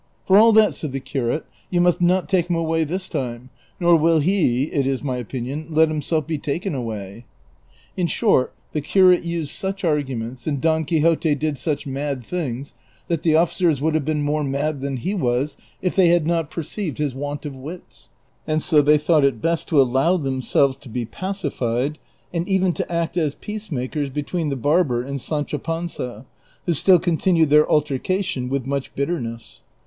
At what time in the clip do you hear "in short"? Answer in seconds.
7.95-8.51